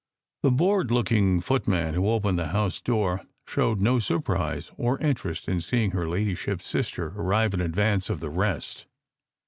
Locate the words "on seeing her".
5.47-6.09